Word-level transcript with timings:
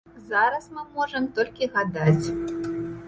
Зараз 0.29 0.63
мы 0.77 0.85
можам 0.95 1.27
толькі 1.41 1.69
гадаць. 1.77 2.25